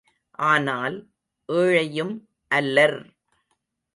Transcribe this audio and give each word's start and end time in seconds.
ஆனால், 0.39 0.95
ஏழையும் 1.49 2.13
அல்லர்! 2.51 2.99